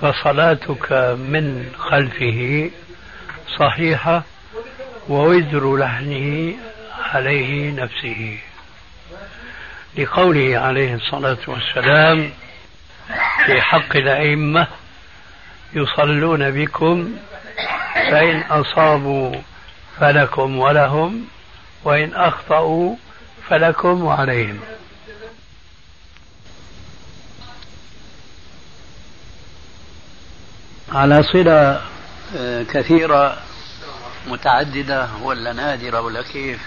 [0.00, 2.70] فصلاتك من خلفه
[3.58, 4.22] صحيحة
[5.08, 6.54] ووزر لحنه
[6.98, 8.38] عليه نفسه.
[9.98, 12.30] لقوله عليه الصلاة والسلام
[13.46, 14.66] في حق الأئمة
[15.72, 17.16] يصلون بكم
[17.94, 19.34] فإن أصابوا
[20.00, 21.24] فلكم ولهم
[21.84, 22.96] وإن أخطأوا
[23.48, 24.60] فلكم وعليهم
[30.92, 31.80] على صلة
[32.36, 33.38] آه، كثيرة
[34.26, 36.60] متعددة ولا نادرة ولا كيف؟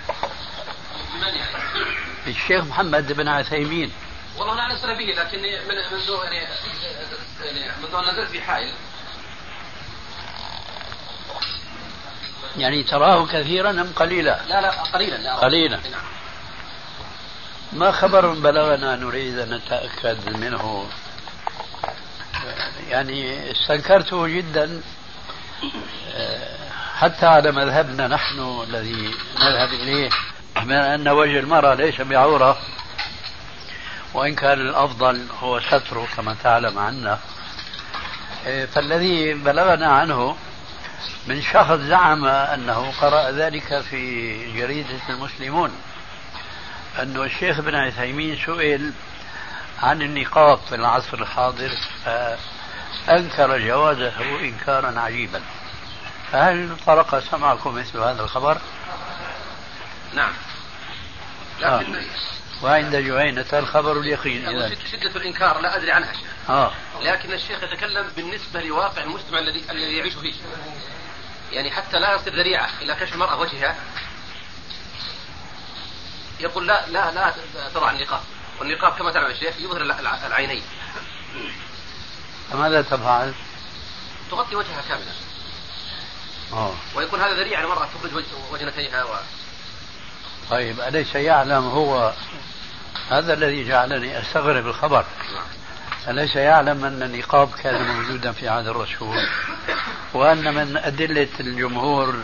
[2.28, 3.92] الشيخ محمد بن عثيمين
[4.38, 6.48] والله أنا على به لكني من منذ يعني
[7.42, 8.74] يعني منذ ان نزلت في حائل.
[12.58, 15.36] يعني تراه كثيرا أم قليلا؟ لا لا قليلا لا.
[15.36, 15.78] قليلا.
[15.78, 16.04] نعم.
[17.74, 20.90] ما خبر بلغنا نريد أن نتأكد منه؟
[22.90, 24.82] يعني استنكرته جدا
[26.96, 30.10] حتى على مذهبنا نحن الذي نذهب إليه
[30.64, 32.58] من أن وجه المرأة ليس بعورة.
[34.16, 37.20] وإن كان الأفضل هو ستره كما تعلم عنا
[38.46, 40.38] إيه، فالذي بلغنا عنه
[41.28, 45.72] من شخص زعم أنه قرأ ذلك في جريدة المسلمون
[47.02, 48.94] أنه الشيخ ابن عثيمين سئل
[49.84, 51.72] عن النقاب في العصر الحاضر
[52.06, 55.42] فأنكر جوازه إنكارا عجيبا
[56.32, 58.58] فهل طرق سمعكم مثل هذا الخبر؟
[60.14, 60.34] نعم
[61.64, 61.84] آه.
[62.64, 66.72] وعند جهينة الخبر اليقين إذا شدة الإنكار لا أدري عنها شيء آه.
[67.02, 70.34] لكن الشيخ يتكلم بالنسبة لواقع المجتمع الذي الذي يعيش فيه.
[71.52, 73.76] يعني حتى لا يصير ذريعة إلى كشف المرأة وجهها.
[76.40, 77.34] يقول لا لا لا
[77.74, 78.22] تضع النقاب.
[78.60, 79.82] والنقاب كما تعلم الشيخ يظهر
[80.28, 80.64] العينين.
[82.52, 83.34] فماذا تفعل؟
[84.32, 85.12] تغطي وجهها كاملا.
[86.54, 86.76] أوه.
[86.96, 89.16] ويكون هذا ذريعة المرأة تخرج وجنتيها و...
[90.50, 92.14] طيب أليس يعلم هو
[93.10, 95.06] هذا الذي جعلني أستغرب الخبر؟
[96.08, 99.18] أليس يعلم أن النقاب كان موجودا في عهد الرسول؟
[100.14, 102.16] وأن من أدلة الجمهور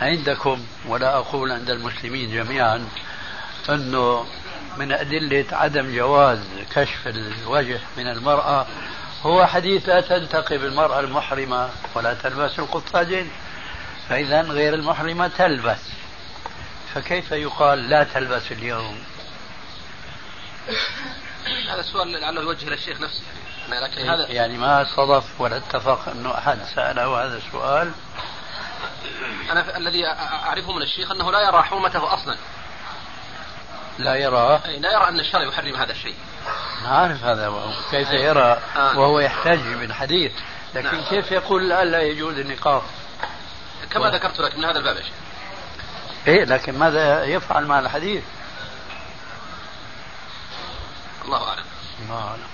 [0.00, 2.88] عندكم ولا أقول عند المسلمين جميعا
[3.68, 4.26] أنه
[4.76, 6.38] من أدلة عدم جواز
[6.74, 8.66] كشف الوجه من المرأة
[9.22, 13.30] هو حديث لا تنتقب المرأة المحرمة ولا تلبس القفازين
[14.08, 15.78] فإذا غير المحرمة تلبس.
[16.94, 19.04] فكيف يقال لا تلبس اليوم؟
[21.70, 23.22] هذا السؤال لعله يوجه إلى الشيخ نفسه.
[23.68, 27.92] يعني لكن هذا يعني ما صدف ولا اتفق إنه أحد ساله هذا السؤال
[29.50, 32.36] أنا الذي أعرفه من الشيخ أنه لا يرى حرمته أصلا.
[33.98, 34.60] لا يرى.
[34.66, 36.14] لا يرى أن الشرع يحرم هذا الشيء.
[36.84, 38.98] عارف هذا كيف يرى آه.
[38.98, 40.32] وهو يحتاج بالحديث.
[40.74, 41.04] لكن نعم.
[41.04, 42.82] كيف يقول الان لا يجوز النقاط
[43.90, 44.10] كما و...
[44.10, 45.21] ذكرت لك من هذا الباب يا شيخ.
[46.26, 48.24] إيه لكن ماذا يفعل مع الحديث؟
[51.24, 51.64] الله أعلم
[52.02, 52.46] الله أعلم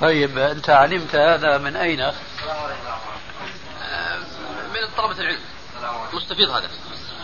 [0.00, 2.12] طيب أنت علمت هذا من أين؟ آه،
[4.74, 5.40] من طلبة العلم
[6.12, 6.70] مستفيض هذا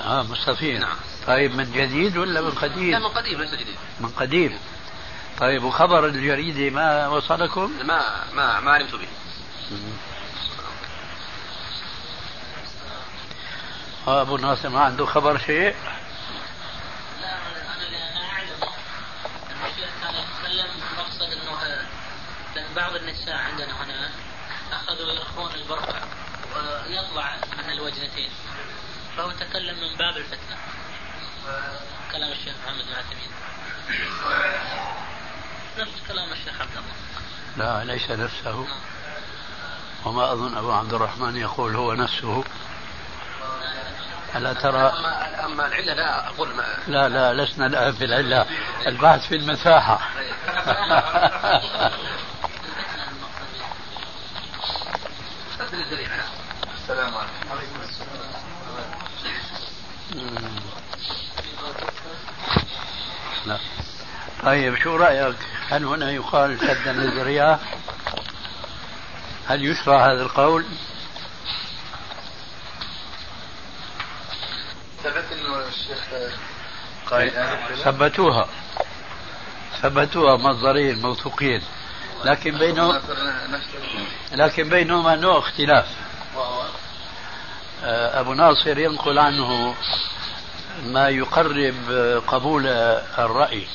[0.04, 0.96] آه مستفيد نعم.
[1.26, 4.58] طيب من جديد ولا من قديم؟ لا من قديم ليس جديد من قديم
[5.38, 9.08] طيب وخبر الجريدة ما وصلكم؟ ما ما ما علمت به
[14.06, 15.74] أبو ناصر ما عنده خبر شيء؟
[22.76, 24.10] بعض النساء عندنا هنا
[24.72, 26.00] اخذوا يرخون البرقع
[26.56, 28.30] ويطلع من الوجنتين
[29.16, 30.56] فهو تكلم من باب الفتنه
[32.12, 33.30] كلام الشيخ محمد بن عثيمين
[35.78, 38.66] نفس كلام الشيخ عبد الله لا ليس نفسه
[40.04, 42.44] وما أظن أبو عبد الرحمن يقول هو نفسه
[44.36, 48.46] ألا ترى أما أما العلة لا أقول ما لا لا لسنا الآن في العلة.
[48.86, 50.00] البحث في المساحة.
[56.82, 57.82] السلام عليكم
[63.46, 63.58] لا
[64.42, 65.36] طيب شو رأيك؟
[65.70, 67.60] هل هنا يقال سدا للذريعة
[69.46, 70.64] هل يشرع هذا القول؟
[75.02, 75.24] ثبت
[75.68, 75.98] الشيخ
[77.06, 77.32] قائل
[77.84, 78.48] ثبتوها.
[79.82, 81.62] ثبتوها مصدرين موثوقين.
[82.24, 83.00] لكن بينهم
[84.32, 85.86] لكن بينهما نوع اختلاف.
[87.84, 89.74] آه، أبو ناصر ينقل عنه
[90.84, 91.74] ما يقرب
[92.26, 92.66] قبول
[93.18, 93.66] الرأي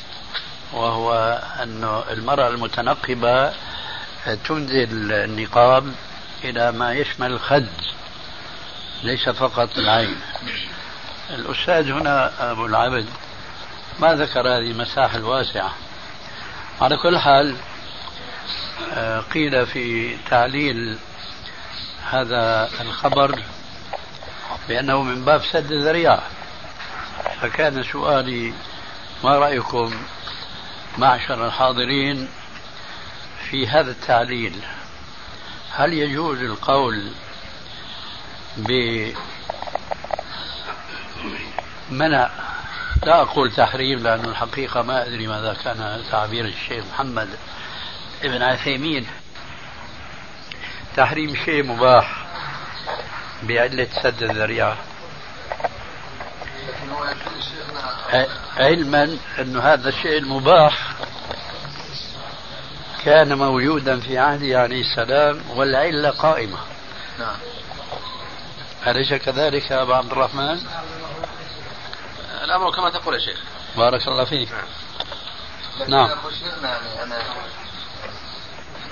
[0.73, 1.13] وهو
[1.59, 3.53] أن المرأة المتنقبة
[4.47, 5.93] تنزل النقاب
[6.43, 7.67] إلى ما يشمل الخد
[9.03, 10.15] ليس فقط العين.
[11.29, 13.05] الأستاذ هنا أبو العبد
[13.99, 15.73] ما ذكر هذه المساحة الواسعة.
[16.81, 17.55] على كل حال
[18.93, 20.97] آه، قيل في تعليل
[22.09, 23.43] هذا الخبر
[24.67, 26.23] بأنه من باب سد الذريعة.
[27.41, 28.53] فكان سؤالي
[29.23, 29.93] ما رأيكم
[30.97, 32.29] معشر الحاضرين
[33.49, 34.55] في هذا التعليل؟
[35.71, 37.11] هل يجوز القول
[41.89, 42.29] بمنع
[43.03, 47.29] لا أقول تحريم لأن الحقيقة ما أدري ماذا كان تعبير الشيخ محمد
[48.23, 49.07] ابن عثيمين.
[50.95, 52.25] تحريم شيء مباح
[53.43, 54.77] بعلة سد الذريعة
[58.57, 60.93] علما أن هذا الشيء المباح
[63.05, 66.57] كان موجودا في عهده عليه السلام والعلة قائمة.
[67.19, 67.35] نعم.
[68.87, 70.59] أليس كذلك يا أبا عبد الرحمن؟
[72.47, 73.39] الأمر كما تقول يا شيخ.
[73.77, 74.49] بارك الله فيك.
[75.79, 76.09] لكن نعم.
[76.39, 77.17] شيخنا يعني أنا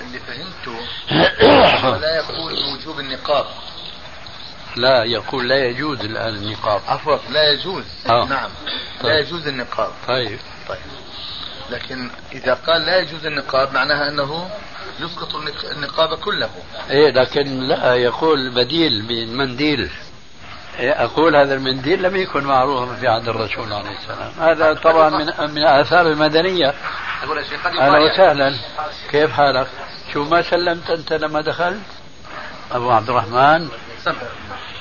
[0.00, 0.78] اللي فهمته
[2.02, 3.46] لا يقول بوجوب النقاب.
[4.76, 6.80] لا يقول لا يجوز الآن النقاب.
[6.86, 7.84] عفوا لا يجوز.
[8.10, 8.24] آه.
[8.24, 8.50] نعم.
[9.00, 9.12] طيب.
[9.12, 9.92] لا يجوز النقاب.
[10.08, 10.38] طيب.
[10.68, 10.78] طيب.
[11.70, 14.50] لكن إذا قال لا يجوز النقاب معناها أنه
[15.00, 16.50] يسقط النق- النقاب كله.
[16.90, 19.80] إيه لكن لا يقول بديل من منديل.
[19.80, 19.90] إيه،
[20.78, 24.32] أقول هذا المنديل لم يكن معروفا في عهد الرسول عليه السلام.
[24.40, 26.74] هذا طبعا من من الآثار المدنية.
[27.24, 28.54] أقول أهلا وسهلا.
[29.10, 29.66] كيف حالك؟
[30.12, 31.80] شو ما سلمت أنت لما دخلت؟
[32.72, 33.68] أبو عبد الرحمن.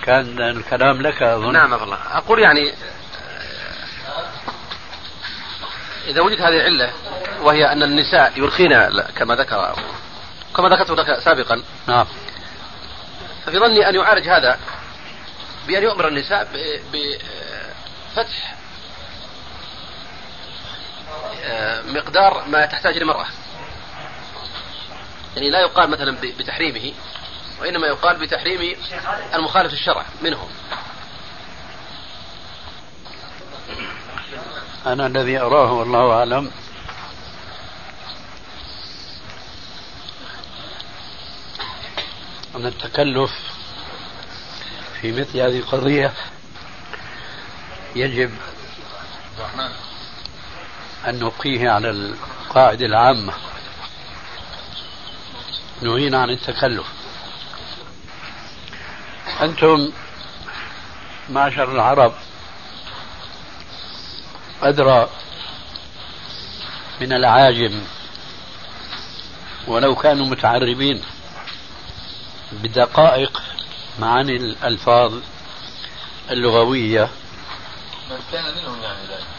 [0.04, 1.54] كان الكلام لك أظن.
[1.54, 2.74] نعم والله أقول يعني
[6.08, 6.92] إذا وجدت هذه العلة
[7.42, 9.76] وهي أن النساء يرخين كما ذكر
[10.56, 11.62] كما ذكرت لك سابقا.
[11.88, 12.06] نعم.
[13.46, 14.60] ففي ظني أن يعالج هذا
[15.68, 16.50] بأن يؤمر النساء
[16.94, 18.56] بفتح
[21.44, 23.26] آه، مقدار ما تحتاج المرأة
[25.36, 26.94] يعني لا يقال مثلا بتحريمه
[27.62, 28.76] وإنما يقال بتحريم
[29.34, 30.50] المخالف للشرع منهم.
[34.86, 36.52] أنا الذي أراه والله أعلم.
[42.56, 43.55] أن التكلف
[45.06, 46.14] في مثل هذه القضية
[47.96, 48.32] يجب
[51.08, 53.34] أن نبقيه على القاعدة العامة.
[55.82, 56.86] نهينا عن التكلف.
[59.42, 59.92] أنتم
[61.30, 62.14] معشر العرب
[64.62, 65.10] أدرى
[67.02, 67.82] من العاجم
[69.68, 71.02] ولو كانوا متعربين
[72.52, 73.55] بدقائق
[74.00, 75.14] معاني الألفاظ
[76.32, 77.10] اللغوية.
[78.10, 79.36] من كان منهم يعني ذلك.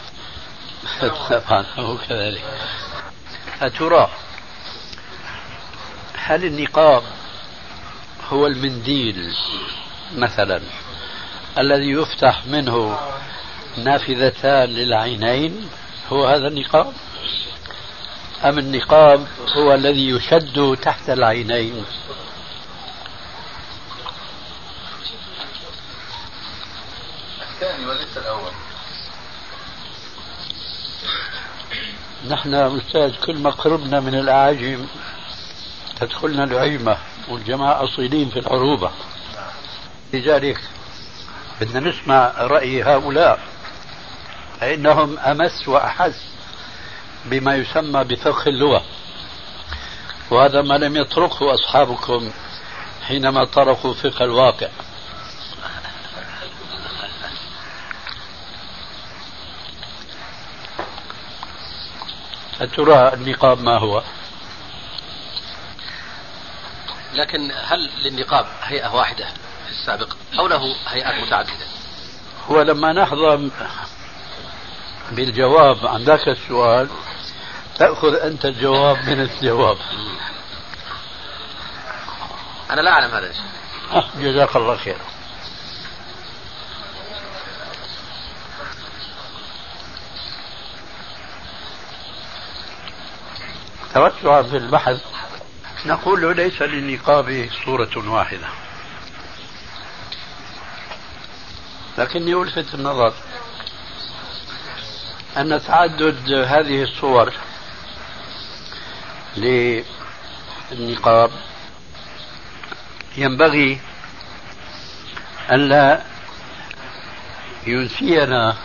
[1.29, 2.43] طبعا هو كذلك
[3.61, 4.09] أترى
[6.13, 7.03] هل النقاب
[8.29, 9.33] هو المنديل
[10.15, 10.61] مثلا
[11.57, 12.99] الذي يفتح منه
[13.77, 15.69] نافذتان للعينين
[16.09, 16.93] هو هذا النقاب؟
[18.43, 19.27] أم النقاب
[19.57, 21.85] هو الذي يشد تحت العينين
[27.41, 28.51] الثاني وليس الأول
[32.29, 34.85] نحن أستاذ كل ما قربنا من الأعاجم
[35.99, 36.97] تدخلنا العيمة
[37.29, 38.91] والجماعة أصيلين في العروبة.
[40.13, 40.61] لذلك
[41.61, 43.39] بدنا نسمع رأي هؤلاء
[44.59, 46.25] فإنهم أمس وأحس
[47.25, 48.83] بما يسمى بفقه اللغة.
[50.31, 52.31] وهذا ما لم يطرقه أصحابكم
[53.07, 54.67] حينما طرقوا فقه الواقع.
[62.61, 64.03] أترى النقاب ما هو؟
[67.13, 69.25] لكن هل للنقاب هيئة واحدة
[69.65, 71.65] في السابق أو له هيئات متعددة؟
[72.47, 73.49] هو لما نحظى
[75.11, 76.89] بالجواب عن ذاك السؤال
[77.77, 79.77] تأخذ أنت الجواب من الجواب
[82.69, 83.43] أنا لا أعلم هذا الشيء
[84.31, 84.97] جزاك الله خير
[93.93, 95.01] توسعا في البحث.
[95.85, 98.47] نقول ليس للنقاب صورة واحدة.
[101.97, 103.13] لكني ألفت النظر
[105.37, 107.33] أن تعدد هذه الصور
[110.71, 111.31] للنقاب
[113.17, 113.81] ينبغي
[115.51, 116.01] ألا
[117.67, 118.55] ينسينا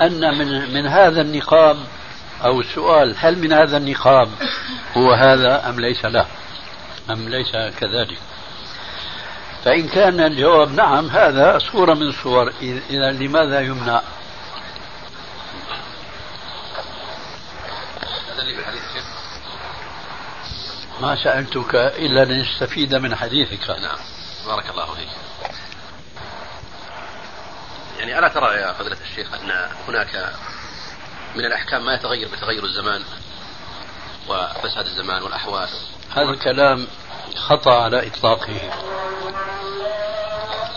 [0.00, 1.76] أن من من هذا النقاب
[2.44, 4.28] أو السؤال هل من هذا النقاب
[4.96, 6.26] هو هذا أم ليس له؟
[7.10, 8.18] أم ليس كذلك؟
[9.64, 12.52] فإن كان الجواب نعم هذا صورة من صور.
[12.90, 14.02] إذا لماذا يمنع؟
[21.00, 23.70] ما سألتك إلا لنستفيد من حديثك.
[23.70, 23.98] نعم.
[24.46, 25.08] بارك الله فيك.
[27.98, 29.50] يعني ألا ترى يا فضيلة الشيخ أن
[29.88, 30.32] هناك
[31.36, 33.02] من الأحكام ما يتغير بتغير الزمان
[34.28, 35.68] وفساد الزمان والأحوال.
[36.10, 36.86] هذا الكلام
[37.36, 38.60] خطأ على إطلاقه.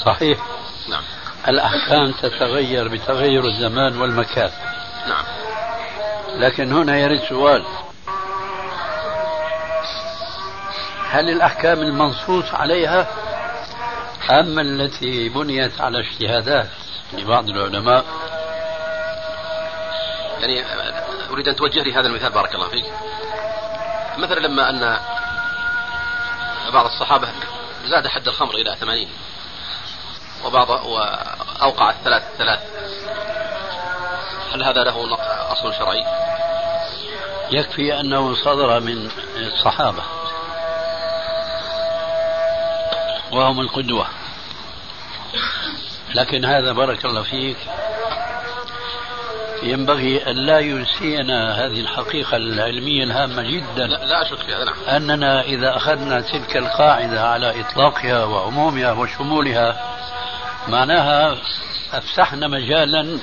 [0.05, 0.39] صحيح.
[0.89, 1.03] نعم.
[1.47, 4.51] الأحكام تتغير بتغير الزمان والمكان.
[5.07, 5.25] نعم.
[6.35, 7.65] لكن هنا يرد سؤال.
[11.09, 13.07] هل الأحكام المنصوص عليها
[14.31, 16.69] أم التي بنيت على اجتهادات
[17.13, 18.05] لبعض العلماء؟
[20.41, 20.65] يعني
[21.29, 22.85] أريد أن توجه لي هذا المثال بارك الله فيك.
[24.17, 24.99] مثلا لما أن
[26.73, 27.27] بعض الصحابة
[27.85, 29.09] زاد حد الخمر إلى ثمانين
[30.45, 32.59] وبعض وأوقع الثلاث ثلاث
[34.53, 35.17] هل هذا له
[35.51, 36.05] أصل شرعي؟
[37.51, 40.03] يكفي أنه صدر من الصحابة.
[43.31, 44.07] وهم القدوة.
[46.15, 47.57] لكن هذا بارك الله فيك
[49.63, 53.87] ينبغي أن لا ينسينا هذه الحقيقة العلمية الهامة جدا.
[53.87, 54.95] لا, لا أشك في هذا نعم.
[54.95, 59.97] أننا إذا أخذنا تلك القاعدة على إطلاقها وعمومها وشمولها
[60.67, 61.37] معناها
[61.93, 63.19] أفسحنا مجالا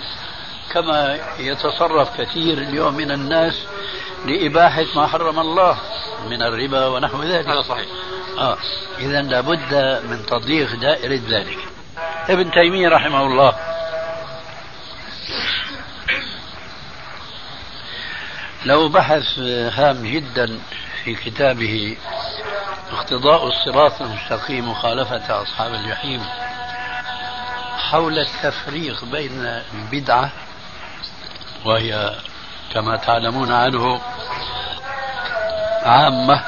[0.73, 3.67] كما يتصرف كثير اليوم من الناس
[4.27, 5.79] لإباحة ما حرم الله
[6.31, 7.49] من الربا ونحو ذلك.
[7.49, 7.87] هذا صحيح.
[8.39, 8.57] آه
[8.99, 11.59] إذا لابد من تضييق دائرة ذلك.
[12.29, 13.68] ابن تيمية رحمه الله
[18.65, 19.39] له بحث
[19.79, 20.59] هام جدا
[21.05, 21.97] في كتابه
[22.93, 26.25] اقتضاء الصراط المستقيم مخالفة أصحاب الجحيم
[27.91, 30.31] حول التفريق بين البدعة
[31.65, 32.15] وهي
[32.75, 34.01] كما تعلمون عنه
[35.83, 36.43] عامة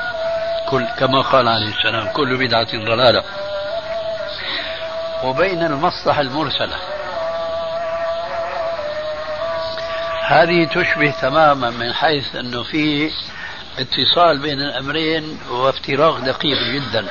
[0.71, 3.25] كل كما قال عليه السلام كل بدعة ضلالة.
[5.25, 6.77] وبين المصلحة المرسلة.
[10.31, 13.11] هذه تشبه تماما من حيث أنه في
[13.79, 17.07] اتصال بين الأمرين وافتراق دقيق جدا.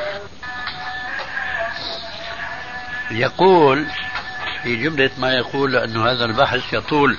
[3.12, 3.88] يقول
[4.64, 7.18] في جملة ما يقول أنه هذا البحث يطول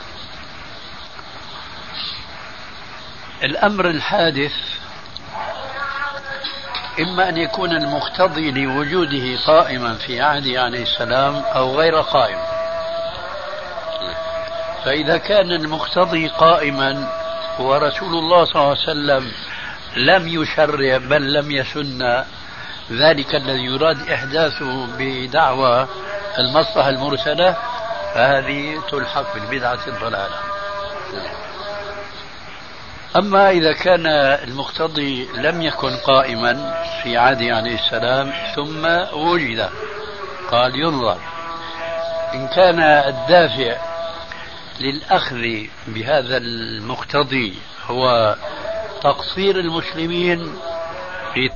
[3.43, 4.53] الأمر الحادث
[7.01, 12.50] إما أن يكون المقتضي لوجوده قائما في عهده عليه السلام أو غير قائم.
[14.85, 17.09] فإذا كان المقتضي قائما
[17.59, 19.33] ورسول الله صلى الله عليه وسلم
[19.97, 22.25] لم يشرع بل لم يسن
[22.93, 25.87] ذلك الذي يراد إحداثه بدعوى
[26.39, 27.57] المصلحة المرسلة
[28.15, 30.37] فهذه تلحق بالبدعة الضلالة.
[33.17, 34.07] أما إذا كان
[34.49, 39.69] المقتضي لم يكن قائما في عهده عليه السلام ثم وجد
[40.51, 41.19] قال ينظر.
[42.35, 43.90] إن كان الدافع
[44.81, 45.47] للأخذ
[45.87, 47.55] بهذا المقتضي
[47.87, 48.37] هو
[49.03, 50.55] تقصير المسلمين
[51.35, 51.49] في